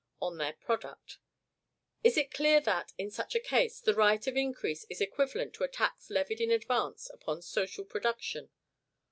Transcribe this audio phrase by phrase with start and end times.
[0.19, 1.19] on their product.
[2.03, 5.63] It is clear that, in such a case, the right of increase is equivalent to
[5.63, 8.49] a tax levied in advance upon social production.